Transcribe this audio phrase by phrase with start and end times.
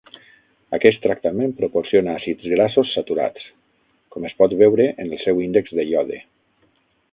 [0.77, 3.45] Aquest tractament proporciona àcids grassos saturats,
[4.17, 6.21] com es pot veure en el seu índex de iode.